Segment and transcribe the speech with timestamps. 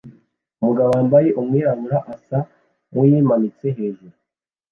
[0.59, 2.39] Umugabo wambaye umwirabura asa
[2.91, 4.15] nkuwimanitse hejuru